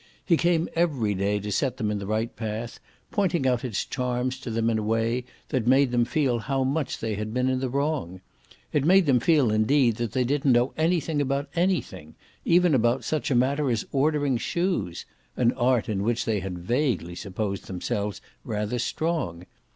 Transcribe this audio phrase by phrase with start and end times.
[0.25, 2.79] He came every day to set them in the right path,
[3.11, 6.97] pointing out its charms to them in a way that made them feel how much
[6.97, 8.19] they had been in the wrong.
[8.73, 13.29] It made them feel indeed that they didn't know anything about anything, even about such
[13.29, 15.05] a matter as ordering shoes
[15.37, 19.45] an art in which they had vaguely supposed themselves rather strong.